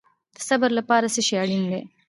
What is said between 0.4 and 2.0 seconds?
صبر لپاره څه شی اړین دی؟